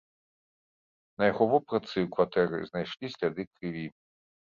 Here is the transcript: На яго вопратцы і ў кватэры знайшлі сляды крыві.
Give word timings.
На 1.19 1.23
яго 1.31 1.43
вопратцы 1.53 1.91
і 1.97 2.03
ў 2.07 2.11
кватэры 2.17 2.57
знайшлі 2.73 3.15
сляды 3.19 3.51
крыві. 3.55 3.87